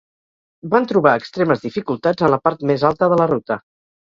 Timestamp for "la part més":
2.37-2.87